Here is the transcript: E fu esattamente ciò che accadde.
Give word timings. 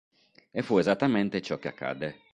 E 0.51 0.63
fu 0.63 0.79
esattamente 0.79 1.43
ciò 1.43 1.59
che 1.59 1.67
accadde. 1.67 2.17